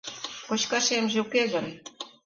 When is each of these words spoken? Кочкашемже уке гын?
Кочкашемже 0.47 1.17
уке 1.23 1.43
гын? 1.53 1.65